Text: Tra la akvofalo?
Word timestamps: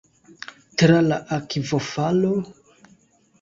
Tra 0.81 0.95
la 1.09 1.19
akvofalo? 1.37 2.33